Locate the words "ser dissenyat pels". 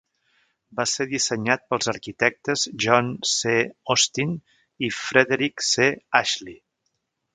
0.91-1.91